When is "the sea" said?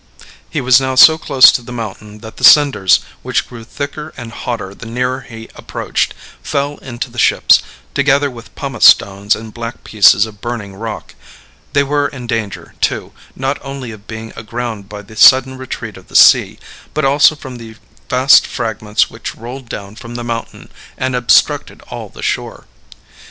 16.07-16.57